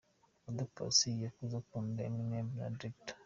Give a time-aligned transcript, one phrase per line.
[0.47, 3.17] Oda Paccy yakuze akunda Eminem na Dr.